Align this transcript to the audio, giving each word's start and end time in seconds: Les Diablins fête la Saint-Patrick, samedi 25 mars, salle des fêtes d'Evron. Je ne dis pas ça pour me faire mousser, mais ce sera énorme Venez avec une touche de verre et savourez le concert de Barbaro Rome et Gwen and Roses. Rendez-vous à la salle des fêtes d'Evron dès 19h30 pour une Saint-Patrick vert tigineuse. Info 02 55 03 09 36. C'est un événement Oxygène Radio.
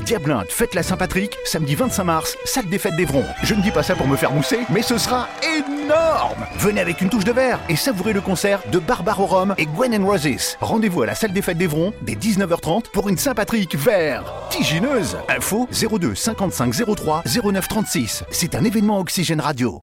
Les 0.00 0.06
Diablins 0.06 0.44
fête 0.48 0.74
la 0.74 0.82
Saint-Patrick, 0.82 1.36
samedi 1.44 1.74
25 1.74 2.04
mars, 2.04 2.38
salle 2.46 2.66
des 2.70 2.78
fêtes 2.78 2.96
d'Evron. 2.96 3.22
Je 3.42 3.54
ne 3.54 3.60
dis 3.60 3.70
pas 3.70 3.82
ça 3.82 3.94
pour 3.94 4.08
me 4.08 4.16
faire 4.16 4.32
mousser, 4.32 4.60
mais 4.70 4.80
ce 4.80 4.96
sera 4.96 5.28
énorme 5.42 6.46
Venez 6.56 6.80
avec 6.80 7.02
une 7.02 7.10
touche 7.10 7.24
de 7.24 7.32
verre 7.32 7.60
et 7.68 7.76
savourez 7.76 8.14
le 8.14 8.22
concert 8.22 8.62
de 8.72 8.78
Barbaro 8.78 9.26
Rome 9.26 9.54
et 9.58 9.66
Gwen 9.66 9.94
and 9.94 10.06
Roses. 10.06 10.56
Rendez-vous 10.62 11.02
à 11.02 11.06
la 11.06 11.14
salle 11.14 11.34
des 11.34 11.42
fêtes 11.42 11.58
d'Evron 11.58 11.92
dès 12.00 12.14
19h30 12.14 12.90
pour 12.90 13.10
une 13.10 13.18
Saint-Patrick 13.18 13.76
vert 13.76 14.24
tigineuse. 14.48 15.18
Info 15.28 15.68
02 15.70 16.14
55 16.14 16.74
03 16.96 17.24
09 17.44 17.68
36. 17.68 18.24
C'est 18.30 18.54
un 18.54 18.64
événement 18.64 19.00
Oxygène 19.00 19.42
Radio. 19.42 19.82